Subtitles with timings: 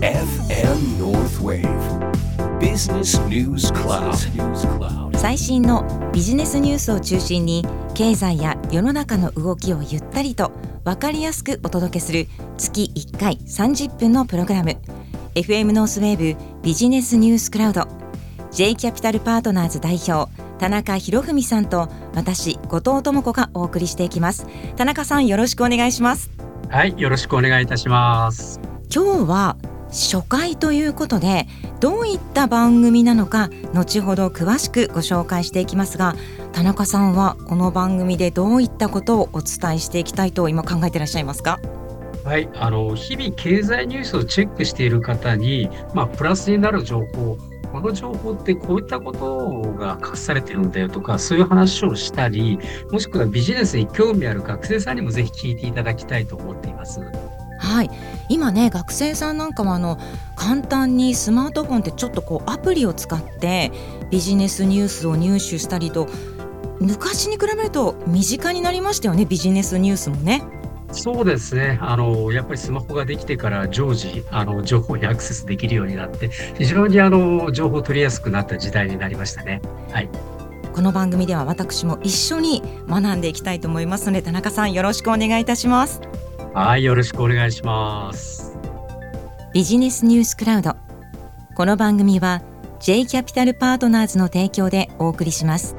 [0.00, 1.68] FM Northwave
[2.58, 5.18] Business News Cloud.
[5.18, 10.52] 最新のビジネスニュースを中心に経済や世の中の動きをゆったりと
[10.84, 14.78] 分かりやすくお届けする月1回30分のプログラム。
[15.34, 17.86] FM ノースウェーブビジネスニュースクラウド
[18.52, 24.46] J キャピタルパートナーズ代表田中博文さんと私後藤智子がお送りしていきます。
[24.76, 26.30] 田中さんよろしくお願いします。
[26.70, 28.60] はいよろしくお願いいたします。
[28.92, 29.56] 今日は
[29.90, 31.46] 初回ということで
[31.80, 36.14] どういった番組なのか後ほど詳しくご紹介していきますが
[36.52, 41.60] 田中さんはこの番組でどういったことをお伝えしていきたいと今考えていらっしゃいますか？
[42.24, 47.38] はい、あの日々経済ニュースをチェックしている方に、まあ、プラスになる情報
[47.72, 52.58] この情報ってこういったことが隠されてるんだよとか、そういう話をしたり、
[52.90, 57.00] もしくはビジネスに興味ある学生さんにもぜひ聞いていただきたいと思っています。
[57.60, 57.90] はい、
[58.28, 59.98] 今ね学生さんなんかはあの
[60.34, 63.70] 簡単にスマートフォンってちょっとこうアプリを使って
[64.10, 66.08] ビジネスニュースを入手したりと
[66.80, 70.42] 昔に比べると身近になりましたよねビジネスニュースもね。
[70.92, 71.78] そうですね。
[71.80, 79.62] あの、やっぱりスマホができてから常時、あの、情報にアクセスできるようになって、非常にあの、情報を取りやすくなった時代になりましたね。
[79.92, 80.08] はい。
[80.72, 86.00] この番組では私も一緒に学んでいきたいと思いますので、田中さんよろしくお願いいたします。
[86.52, 88.58] はい、よろしくお願いします。
[89.54, 90.74] ビジネスニュースクラウド。
[91.54, 92.42] この番組は
[92.80, 95.76] J キャピタルパートナーズの提供でお送りします。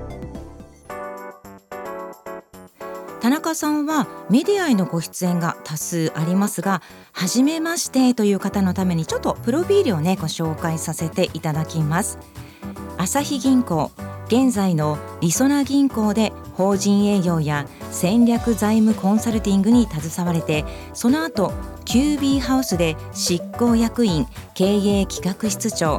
[3.19, 12.17] 田中さんはメディアへのご出演が多数ありますが初めましてという方のためにちょっとプロフィールをねご紹介させていただきます
[12.97, 13.91] 朝日銀行
[14.25, 21.51] 現在のりそな銀行で法人営業や戦略財務コンサルティングに携われてその後
[21.85, 25.97] QB ハウスで執行役員経営企画室長。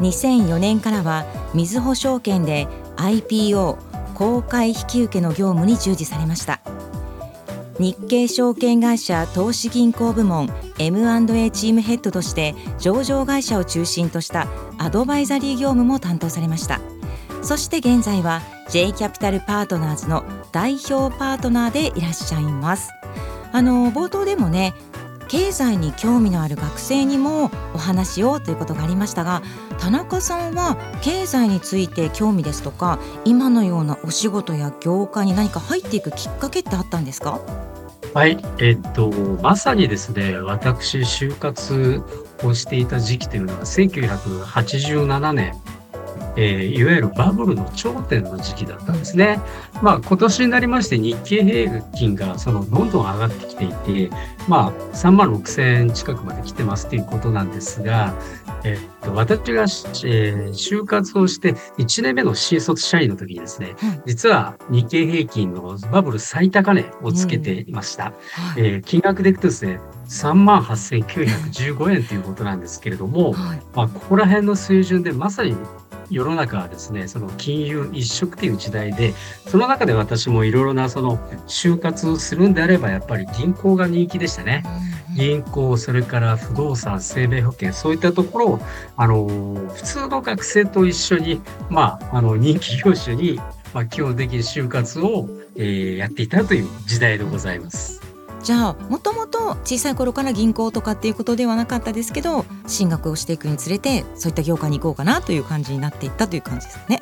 [0.00, 3.76] 2004年からはみずほ証券で IPO
[4.14, 6.60] 公開引き受けの業務に従事されました。
[7.78, 10.48] 日経証券会社投資銀行部門
[10.78, 14.46] M&A チームヘッドとして上場会社を中心とした
[14.78, 16.80] アドバイザリー業務も担当されました。
[17.42, 22.90] そして現在は J キャピタルパートナーズの代表パートナーでいらっしゃいます。
[23.52, 24.74] あの冒頭でもね
[25.28, 29.42] 経済に興味のある学生にもお話をということがありましたが
[29.78, 37.40] 田中さんは経済について興味ですとか今のようなお仕事や業界に何か入っていくきっかけってあったんですか？
[38.14, 39.10] はい、えっと、
[39.42, 42.02] まさにですね、私、就活
[42.44, 45.54] をしていた時期というのは、1987年
[46.36, 49.40] えー、いわゆるバブルの頂点の時期だったんですね。
[49.82, 53.68] まあ、今年になりまして日経平均がそのどんどん上がってきてい
[54.08, 54.10] て、
[54.48, 58.14] まあ、3万6千円近くまで来てますということなんですが、
[58.64, 63.74] えっと、私が、えー、就活をして1年目の新卒社員の時にですね、
[64.06, 68.12] 実は日経平均のバブル最高値をつけていました。
[68.56, 75.56] うん、えー、金額でいくとですね、3万8915円ということなんですけれども、はい、まあ、ここら辺の水準でまさに
[76.12, 79.14] 世の中はですねその金融一色という時代で
[79.48, 81.18] その中で私もいろいろなその
[81.48, 84.62] 就活をするんであればやっぱり銀行が人気でしたね。
[85.16, 88.60] 銀行それから不動産生命保険そういったところを
[88.96, 89.26] あの
[89.74, 93.38] 普通の学生と一緒にまああの人気業種に
[93.74, 98.11] まあ、基本的に就活を、えー、やっていたという時代でございます。
[98.42, 107.00] じゃあもともと小さい頃から銀行とかっていうことではなかったですけど進学をしていくにつれてそういった業界に行こうかなという感じになっていったという感じですね。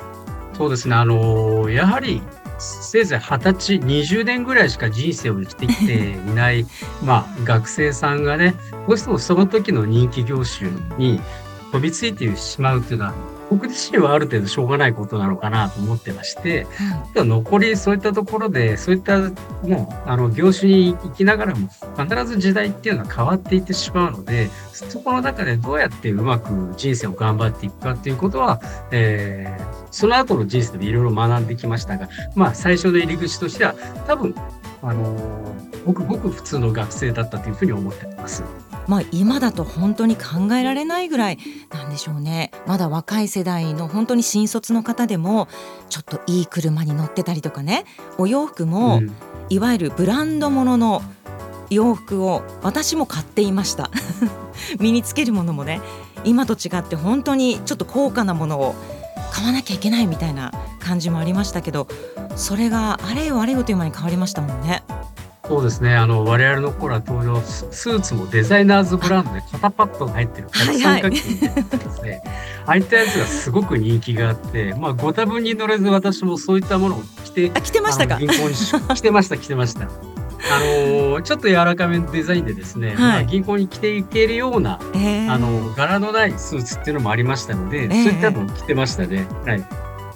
[0.53, 2.21] そうですねあのやはり
[2.59, 6.67] せいぜい二十歳20年ぐらいしか人生を生きてきていない
[7.03, 8.55] まあ学生さんがね
[8.87, 10.69] どうしてもその時の人気業種
[10.99, 11.19] に
[11.71, 13.13] 飛びついてしまうっていうのは
[13.51, 16.65] 僕自身はある程度しょうがないことなのかなと思ってまして、
[17.15, 21.67] うん、残りそういったところでそういったもうあの業種に行きながらも
[21.97, 28.61] 必ず時代っていうのは変わっていってしまうのでそこの中でどうやってうまく人生を頑張っていくかっていうことは、
[28.91, 33.75] えー、その後の人生でいろいろ学んできましたがまあ最初の入り口としては
[34.07, 34.33] 多分
[34.81, 38.43] あのー、ごくごく普通の学生だったというふうに思ってます。
[38.87, 41.37] まあ、今だと本当に考えられないぐらい
[41.71, 42.51] なんでしょうね。
[42.65, 45.47] まだ若い世代の本当に新卒の方でも
[45.89, 47.85] ちょっといい車に乗ってたりとかね。
[48.17, 49.11] お洋服も、うん、
[49.49, 51.01] いわゆるブランドものの
[51.69, 53.89] 洋服を私も買っていました。
[54.79, 55.81] 身につけるものもね。
[56.23, 58.75] 今と違って本当にちょっと高価なものを
[59.31, 61.87] 買わなきゃいけないみたいな感じもありましたけど
[62.35, 64.83] それがあれよあれよという間に変わりましたもんね。
[65.51, 65.95] そうですね。
[65.95, 72.23] あの、我々の頃は登場、ススーツもデザイナーズブランドで肩パッドが入ってる、はいはい三角形ですね。
[72.65, 78.17] ああいったやつがすごく人気があって、まあ、ご多分に乗れず私もそういったものを着て、あ来てましたか？
[78.17, 79.81] 銀行にし 着てました、着てました。
[79.83, 89.27] あのーちょっと柔らかめのデザインでですね、まあ、銀行に着ていけるような、えーあの、柄のないスーツっていうのもありましたので、えそういったのを着てましたね。
[89.45, 89.63] はい。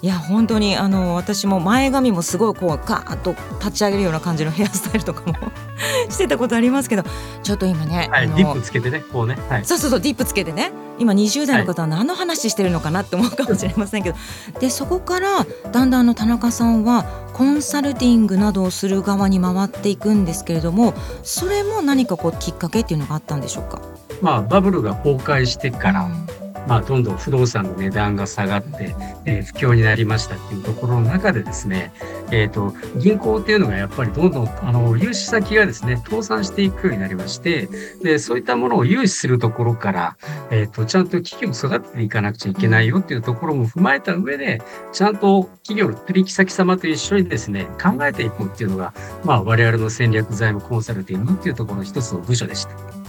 [0.06, 5.34] いや本当にあの私も前髪もすごいこうガーッと立ち上げるような感じのヘアスタイルとかも
[6.12, 7.02] してたことありますけど
[7.42, 9.36] ちょっと今ね、はい、ディップつけてね、こうね。
[9.50, 9.66] はい。
[9.66, 10.72] そうそうそうディップつけてね。
[11.00, 14.18] 今20代の方は何の話してるのかなって思うかもしれませんけど。
[14.60, 20.94] でそこからだんだんあの田中さんはコンサルティングなどをする側に回っていくんですけれども
[21.24, 23.82] それも何かこうきっかけっていうのがあったんでしょうか？
[24.22, 28.96] まあ、バブルが崩壊してから、うんまあ、どんどん不動産の値段が下がって、
[29.26, 31.92] えー不況になりましたっていうところの中でですね、
[32.32, 37.70] えっ、と、銀行っていうのがやっぱりどんどん、あの、融資先がですね、倒産していくようになりまして、
[38.02, 40.18] で、そういったものを融資するところから、
[40.52, 53.06] えっ、と、ちゃんと企業を育てていかなくちゃいけないよっていうところも踏まえた上で、ちゃんと企業の取引先様と一緒にですね、考えていこうっていうのが、まあ、我々の戦略財務コンサルティングっていうところの一つの部署でした。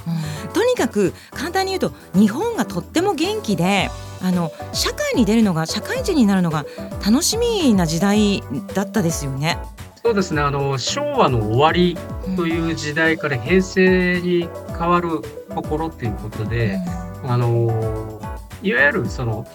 [0.52, 3.90] とにかく簡単に言うと日本がとっても元気で
[4.22, 6.64] あの社会に出るのが社会人になるのが
[7.04, 8.42] 楽しみな時代
[8.74, 9.58] だったですよね。
[10.02, 11.98] そうですね、あの、昭和の終わり
[12.36, 14.48] という時代から平成に
[14.78, 15.20] 変わる
[15.52, 16.78] ところっていうことで、
[17.24, 18.20] あの
[18.62, 19.48] いわゆるその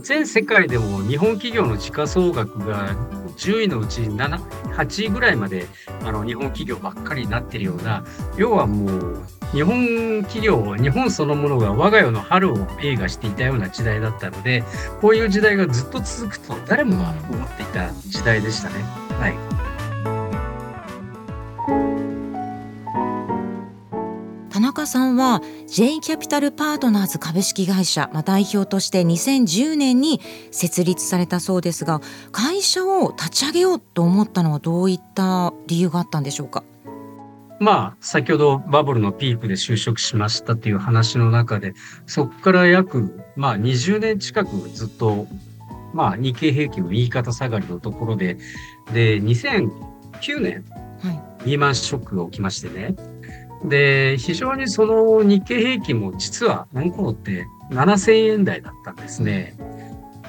[0.00, 2.96] 全世界でも日本企業の時価総額が
[3.36, 4.40] 10位のうち7、
[4.74, 5.66] 8位ぐらいまで
[6.02, 8.04] あの日本企業ばっかりになっているような、
[8.38, 14.64] 要はもう日本企業、日本そのものが我が世の春を映画していたような時代だったので、
[15.00, 18.76] こういう時代がずっと続くと誰もが思っていた時代でしたね。
[19.18, 19.62] はい。
[24.50, 30.20] 田中さんは J キャピタルパートナーズ株式会社、まあ、代表として2010年に
[30.50, 32.00] 設立されたそうですが
[32.32, 36.64] 会社を立ち上げようと思ったのはどういった理由があったんでしょうか？
[37.62, 41.74] まあ、先ほどバブルのピークで就職しましたっていう話の中で、
[42.06, 45.28] そこから約、まあ、20年近くずっと、
[45.94, 48.36] まあ、日経平均の言い方下がりのところで、
[48.92, 50.64] で、2009年、
[51.04, 52.96] はリーマンショックが起きましてね。
[53.64, 59.54] で、非常にその日経平均も実は、あの頃って7000円台だったんですね。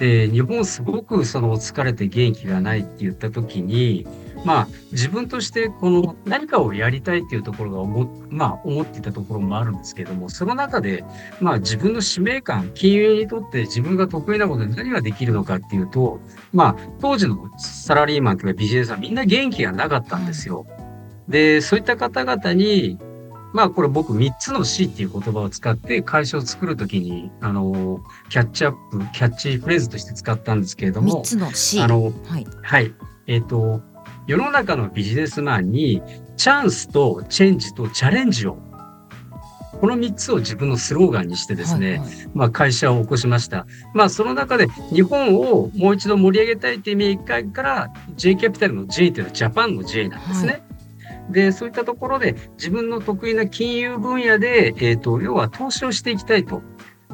[0.03, 4.05] で、日本すごくその疲れて元気がないって言った時に、
[4.43, 11.05] まあ自分としてこの何かをやりたいっていうところが思,、まあ、思っていたところもあるんですけども、その中で、
[11.39, 16.19] まあ自分の使命感、金融にとって自分が得意なことで何ができるのかっていうと、
[16.51, 20.67] まあ当時のサラリーマンとかビジネスはみんな元気がなかったんですよ。
[21.29, 22.99] で、そういった方々に、
[23.53, 32.09] まあこれ僕3つの C っていう言葉を使って会社を作るときに、あの、キャッチアップ、キャッチフレーズとして使ったんですけれど3も、つの C あの、は
[32.39, 32.93] い、はい。
[33.27, 33.81] えっ、と、
[34.25, 36.01] 世の中のビジネスマンに、
[36.35, 38.57] チャンスとチェンジとチャレンジを、
[39.79, 43.67] この3つを自分のスローガンにしてですね、はいはいまあ会社を起こしました。
[43.93, 50.63] まあその中で日本をもう一度盛り上げたいという意味から J キャピタルの J というのはジャパンの J なんですね。
[51.29, 56.61] で、そういったところで自分の得意な金融分野で、えっ、と、要は投資をしていきたいと。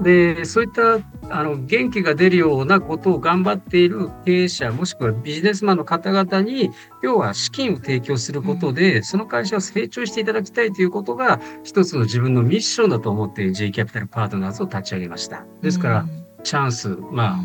[0.01, 0.99] で、そういった、
[1.29, 15.45] あの、元気が出るようなことを頑張っている経営者、もしくはビジネスマンの方々に、要は資金を提供することで、その会社を成長していただきたいということが、一つの自分のミッションだと思って J キャピタルパートナーズを立ち上げました。
[15.61, 17.39] ですから、うんチャンス、まあ、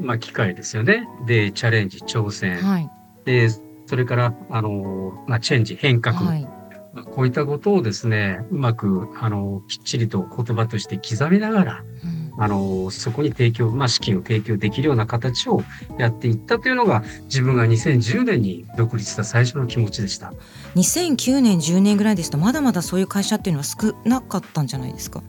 [0.00, 1.08] まあ、機会ですよね。
[1.26, 2.58] で、チャレンジ、挑戦。
[2.58, 2.88] はい
[3.24, 3.48] で、
[3.92, 6.16] それから、あの、まあ、チェンジ、変革。
[6.20, 6.48] はい
[7.14, 15.62] こういったことをですね、うまく、あの、きっちりと言葉として刻みながら、うんあの、そこに提供、まあ、資金を提供できるような形を
[15.98, 20.34] やっていったというのが、自分が2010年に独立した最初の気持ちでした。
[20.74, 25.22] 2009年10年ぐらいですとまだまだそういう会社っていうのは少なかったんじゃないですか？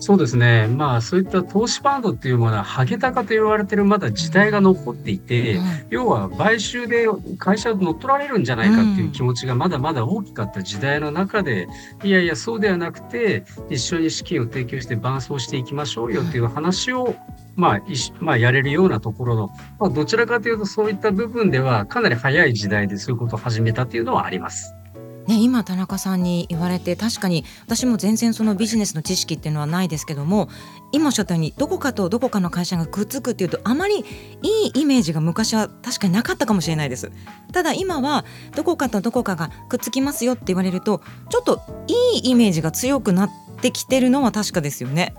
[0.00, 0.66] そうですね。
[0.66, 7.06] まあ、そういった投資ファンドっていうものは、ハゲタカと言われてるまだ時代が残っていて、はい要は買収で
[7.38, 11.68] 会社を乗っ取られるんじゃないかっていう気持ちがまだまだ大きかった時代の中で、
[12.02, 17.14] いやいや、そうではなくて、一緒に資金を提供して伴走していきましょうよっていう話を、
[17.56, 17.80] まあ、
[18.20, 24.74] まあ、やれるようなところの、まあ、どちらかというとそういった部分ではかなり早い時代でそういうことを始めたっていうのはあります。
[25.30, 30.48] ね、今田中さんに言われて確かに私も全然そのビジネスの知識っていうのはないですけども
[30.90, 34.02] 今おっしゃったようにどこかとどこかの会社がくっつくっていうとあまりい
[34.74, 37.12] いイメージが昔は確かになかったかもしれないです
[37.52, 38.24] ただ今は
[38.56, 43.30] どこかとどこかがくっつきますよって言われるとちょっといいイメージが強くなっ
[43.62, 45.14] てきてるのは確かですよね。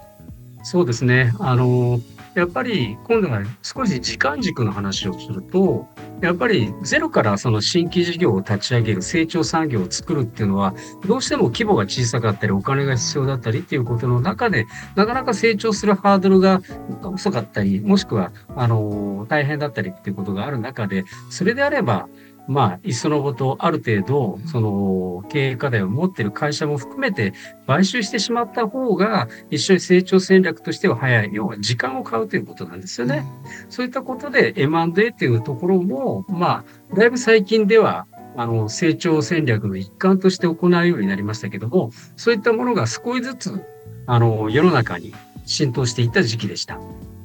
[0.63, 2.01] そうですねあの
[2.33, 5.87] やっぱり今度は少し時間軸の話をすると、
[6.21, 10.73] やっぱりゼロからその新規事業を立ち上げる成長産業を作るっていうのは、
[11.05, 16.61] どうしても規模が小さかったり、お金が必要だったりっていうことの中で、なかなか成長するハードルが
[17.03, 22.07] 遅かったり、もしくは、あの、大変だったりっていうことがある中で、それであれば、
[22.47, 27.33] まあ、いっそのこと、ある程度、その、経営課題を持っている会社も含めて、
[27.67, 31.29] 買収してしまった方が、一緒に成長戦略としては早い。
[31.33, 33.25] 要は、時間を買うということなんですよね。
[33.69, 43.61] そういったことで、M&A っていうところも、まあ、だいぶ最近では、あの、成長戦略の一環として行うようになりましたけども、そういったものが少しずつ、
[44.07, 45.13] あの、世の中に
[45.45, 46.79] 浸透していった時期でした。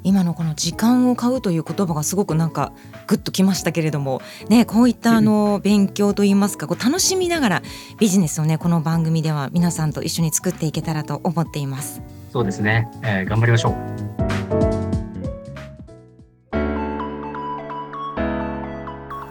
[0.07, 2.73] 今のこの時間を買うという言葉がすごくなんか
[3.09, 7.63] グッときましたけれどもねこういったあの勉強といいますかこう楽しみながら
[7.99, 12.01] ビジネスをねこの番組では皆さんと一緒に作っていけたらと思っています。
[12.33, 13.73] そうですね、えー、頑張りましょう。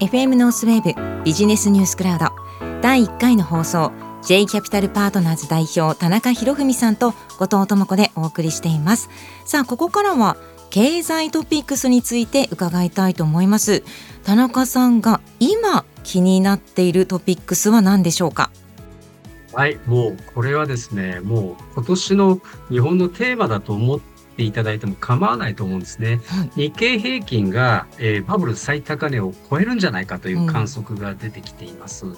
[0.04, 2.26] FM NORTH WAVE ビジネスニュースクラウド。
[2.82, 9.10] 第1回の放送 J キャピタルパートナーズ代表田中博文さんと後藤智子でお送りしています。
[9.46, 10.36] さあここからは
[10.76, 13.82] 経済トピックスについて伺いたいと思います
[14.26, 18.52] 田中さんが今気になっているトピックスは何でしょうか？
[19.54, 24.00] はい、もうこれはですね、もう今年の日本のテーマだと思っ
[24.36, 26.20] ていただいても構わないと思うんですね。
[26.26, 32.06] はい、日経平均が、えー、バブル最高値を超えるんじゃないかという観測が出てきています。
[32.06, 32.18] うん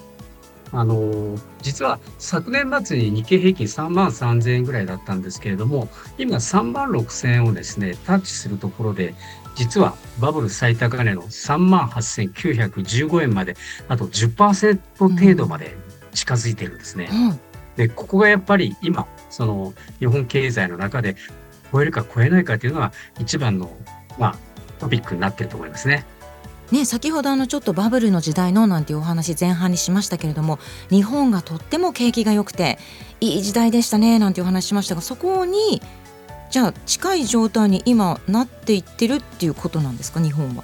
[0.71, 9.15] あの、実は昨年末に日経平均3万3000円ぐらいだったんですけれども、今3万6000円をですね、タッチするところで、
[9.55, 13.55] 実はバブル最高値の3万8915円まで、
[13.87, 15.75] あと10%程度まで
[16.13, 17.09] 近づいてるんですね。
[17.11, 17.39] うん、
[17.75, 21.15] で、ここがやっぱり今、その日本経済の中で
[21.71, 23.75] 超えるか超えないかというのは一番の、
[24.17, 24.35] まあ、
[24.79, 26.05] トピックになってると思いますね。
[26.71, 30.59] ね、先ほどあのちょっとバブルの時代のなんていうお話前半にしましたけれども
[30.89, 32.77] 日本がとっても景気が良くて
[33.21, 35.81] いい時代でしたねなんていうお話しましたがそこに
[36.51, 40.63] じゃあ近い状態に今なっていってるっていうことなんですか日本は？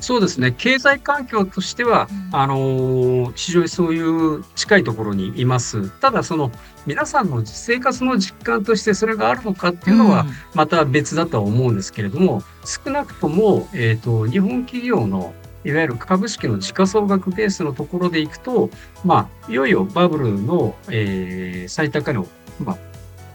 [0.00, 0.52] そうですね。
[0.52, 5.90] 経済環境としては、うん、あの非常にそういう近いところにいます。
[6.00, 6.50] ただその
[6.86, 18.70] 皆さんの生活の実感としてそれがあるのかっていうのはまた別だとは思うんですけれども、うん、少なくとも、えーと、日本企業のいわゆる株式の時価総額ベースのところでいくと、
[19.04, 22.26] まあ、いよいよバブルの、えー、最高値を、
[22.64, 22.78] まあ、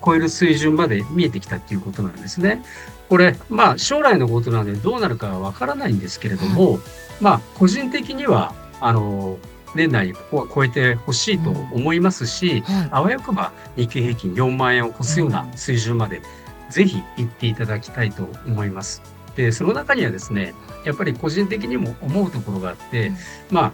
[0.03, 2.63] 超える水準まで見えてきたっていうことなんですね。
[3.09, 6.79] これ、まあ、将来のことなのでどうなるかはわからないんですけれども、
[7.21, 9.37] まあ、個人的には、あの、
[9.75, 16.21] 年内にここは超えてほしいと思いますし、うんはい、あわよくば日経平均4万円を超すような水準まで、
[16.69, 19.01] ぜひ行っていただきたいと思います。
[19.35, 20.53] で、その中にはですね、
[20.85, 23.15] やっぱり個人的にも思うところがあって、うん、
[23.51, 23.73] まあ、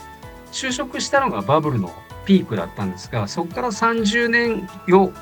[0.51, 1.93] 就職したのがバブルの
[2.25, 4.67] ピークだったんですが、そこから30年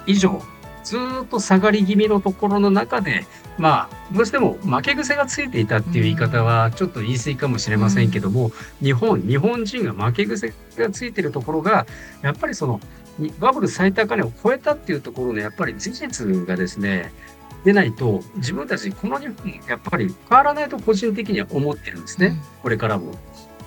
[0.06, 0.42] 以上
[0.90, 3.28] ずっと下がり気味のところの中で、
[3.60, 11.86] まあ、どうしても負け癖がついていたっていう言い方はちょっと言い過ぎかもしれませんけども、日本、日本人が負け癖がついてるところが、
[12.24, 12.82] やっぱりその、
[13.40, 17.14] バブル最高値を超えたっていうところのやっぱり事実がですね、
[17.64, 23.12] 出ないと、自分たちこの日本、やっぱり変わらないと個人的には思ってるんですね、これからも。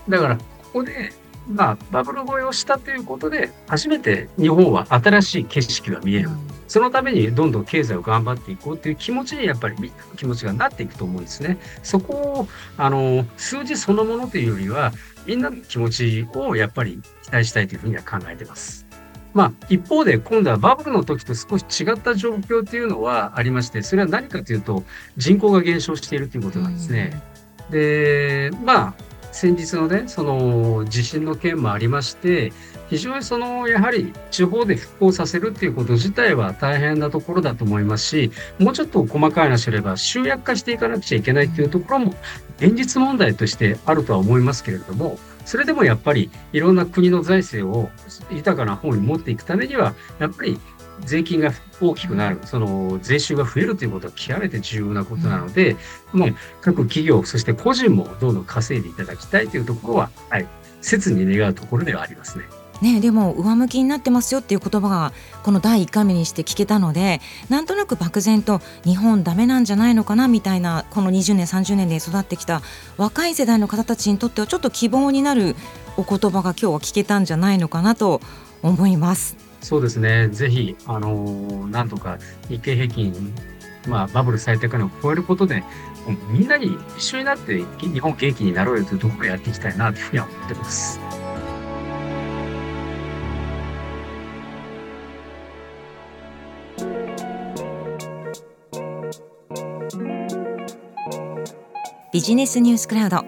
[0.08, 1.12] だから、ここで
[1.48, 6.30] まあ、バブル超えをしたということで、初めて日本は新しい景色が見える。
[6.72, 11.58] そのためにどんどん経済を頑張っていこうという気持ちにやっぱりみんなの気持ちがなっていくと思うんですね。
[11.82, 12.48] そこを、
[12.78, 14.90] あの、数字そのものというよりは、
[15.26, 18.86] みんなの気持ちをやっぱり期待したいというふうには考えてます。
[19.34, 24.82] まあ、一方で今度はバブルの時と少し違った状況というのはありまして、それは何かというと
[25.18, 27.22] 人口が減少しているということなんですね。
[27.70, 32.52] で、まあ、先日のね、その地震の件もありまして、
[32.90, 42.14] 非常にそのやはり地方で復興させるっていうこと自体は大変なところだと思いますし、もうちょっと細かい話すれば集約化していかなくちゃいけないっていうところも
[42.58, 47.90] 現実問題としてあるとは思いますけれども、それでもやっぱりいろんな国の財政を
[48.30, 50.60] 豊かな方に持っていくためには、やっぱり
[51.04, 55.76] 税金が大きくなる、その税収が増えるということは極めて重要なことなので、
[56.12, 60.46] うん、もう各企業、そして個人もどんどん稼いでいただきたいというところは、はい、
[60.80, 62.44] 切に願うところではありますね。
[62.82, 65.12] ね、でも上向きになってますよっていう言葉が
[65.44, 72.60] この第1回目にして聞けたのでなんとなく漠然と日本ダメなんじゃないのかなみたいなこの20年30年で育ってきた
[72.96, 75.54] 若い世代の方たちにとってはちょっと希望になる
[75.96, 78.20] お言葉が今日は聞けたんじゃないのかなと
[78.64, 79.41] 思います。
[79.62, 83.34] そうですねぜひあのなんとか日経平均
[83.88, 85.64] まあ、バブル最高値を超えることで、
[86.30, 91.00] みんなに一緒になって日本元気になろうよというところをやっていきたいなというふうには思ってます。
[102.12, 103.24] ビジネスニュースクラウド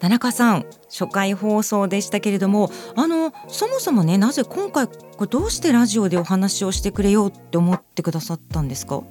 [0.00, 4.88] 田中さん初回放送でしたけれどもあのそもそもねなぜ今回
[5.24, 9.02] どうしてラジオでお話をしてくれようって思ってくださったんですか？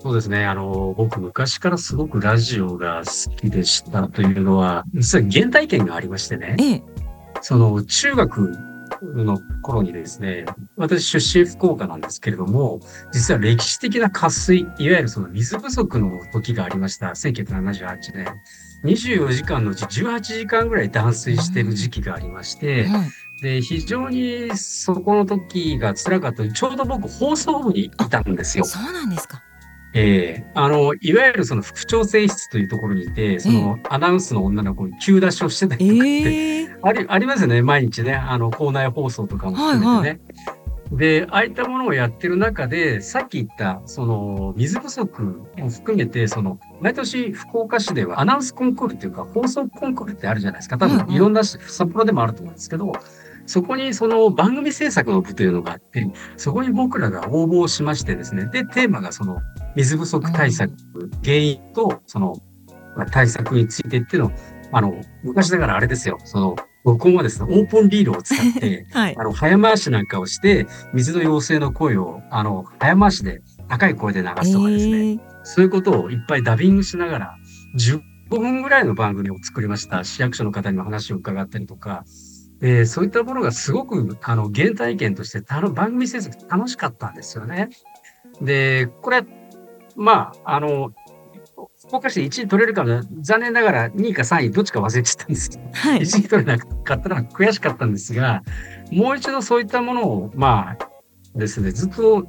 [0.00, 0.44] そうですね。
[0.46, 6.56] あの、僕昔からすごくラジオが好きでしたというのは、実は原体験がありましてね。
[6.60, 6.82] ええ、
[7.42, 8.52] その中学
[9.02, 10.44] の頃にですね、
[10.76, 12.80] 私出身福岡なんですけれども、
[13.12, 17.08] 実は歴史的な渇水、いわゆるその水不足の時がありました。
[17.08, 18.26] 1978年。
[18.84, 23.08] 24時間のうち18時間ぐらい断水してる時期がありまして、はい
[23.44, 26.48] で、非常にそこの時が辛かった。
[26.48, 28.64] ちょうど僕放送部にいたんですよ。
[28.64, 29.42] そうなんですか。
[29.96, 39.86] ええー、あの、いわゆるその副調整室というところにいて、そのアナウンスの女の子に急出しをしてたりとかって、えー、ありありますよね、毎日ね、あの、校内放送とかも含めてね。
[39.86, 40.20] はいはい
[40.92, 50.78] で、ああいったものをやってる中で、さっき言った、その、水不足を含めて、その、毎年福岡市ではアナウンスコンクールっていうか、放送コンクールってあるじゃないですか。
[50.78, 52.92] 多分、いろんな、札幌でもあると思うんですけど、
[53.46, 59.38] そこにその番組制作の部というのがあって、そこに僕らが応募しましてですね、で、テーマがその
[59.76, 60.72] 水不足対策、
[61.22, 62.36] 原因とその
[63.10, 64.32] 対策についてっていうのを、
[64.72, 77.36] あの、昔だからあれですよ、その、録音はですね、オープンリールを使って、 はい、あの、早回しなんかをして、水の妖精の声を、あの、早回しで高い声で流すとかですね、えー、そういうことをいっぱいダビングしながら、
[77.78, 80.04] 15分ぐらいの番組を作りました。
[80.04, 82.04] 市役所の方にも話を伺ったりとか、
[82.66, 85.42] えー、そういったものがすごく、あの、原体験として、
[85.74, 87.68] 番組制作楽しかったんですよね。
[88.40, 89.22] で、これ、
[89.96, 90.94] まあ、あの、
[91.86, 98.42] 福岡市で1位取れるかも、残念ながら2位か3位どっちか忘れちゃったんですけど、はい、1位取れなかったのは悔しかったんですが、
[98.90, 100.88] もう一度そういったものを、まあ
[101.34, 102.26] ですね、ずっと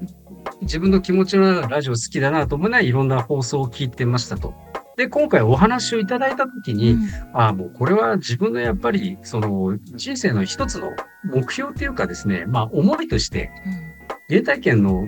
[0.61, 4.53] 自分の気持ちのラジオ好きだなと思いながらいろんな放送を聞いてましたと。
[4.97, 10.91] で、今回お話をいただいたときに、うん、ああ、もうこれは自分のやっぱり、その人生の一つの
[11.23, 13.51] 目標というかですね、まあ思いとして、
[14.29, 15.07] 原体験の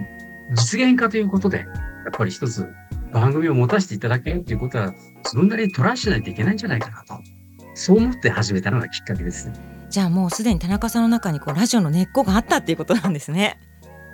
[0.56, 1.68] 実現化ということで、やっ
[2.12, 2.68] ぱり一つ
[3.12, 7.22] 番組を持たせていただけるということは、自分なりにトライしないといけないんじゃないかなと。
[7.74, 9.52] そう思って始めたのがきっかけです。
[9.90, 13.60] じゃあもうすでに田中さんの中にこうラジオの根っこがあったっていうことなんですね。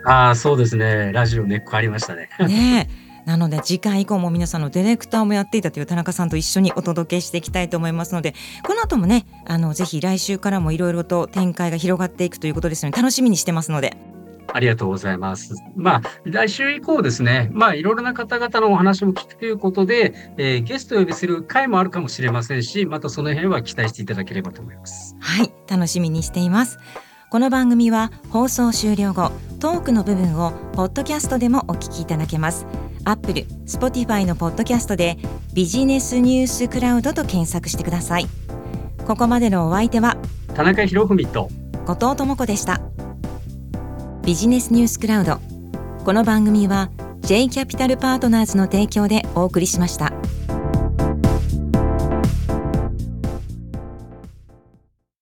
[0.06, 1.12] ああ、そうですね。
[1.14, 2.30] ラジオ根っこありましたね。
[2.40, 2.90] ね
[3.26, 8.34] なので次回以降も皆さんのディレクターもやっていたという田中さんと一緒にお届けしていきたいと思いますので
[8.66, 13.98] この後もねあのぜひ来週からもいろいろと展開が広がっていくということですので楽しみにしてますので。
[14.54, 15.56] ありがとうございます。
[15.76, 25.16] まあ、来週以降ですね、まあ、いろいろな方々のお話も聞くということで、えー、ゲストを呼びする回もあるかもしれませんし、またその辺は期待していただければと思います。
[25.20, 26.78] はい、楽しみにしています。
[27.32, 32.68] この番組は放送終了後、トークの部分をポッドキャストでもお聞きいただけます。
[33.06, 35.18] アップル、Spotify のポッドキャストで
[35.54, 38.28] ビジネスニュースクラウドと検索してください。
[39.06, 40.16] ここまでのお相手は
[40.54, 41.50] 田中博文と
[41.86, 42.80] 後藤智子でした。
[44.24, 45.40] ビジネスニュースクラウド。
[46.06, 46.90] この番組は
[47.22, 50.13] J キャピタルパートナーズの提供でお送りしました。